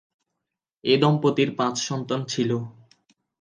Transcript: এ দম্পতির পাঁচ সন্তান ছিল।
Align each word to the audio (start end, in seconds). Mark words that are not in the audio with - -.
এ 0.83 0.93
দম্পতির 1.01 1.49
পাঁচ 1.55 1.75
সন্তান 1.81 2.19
ছিল। 2.25 2.51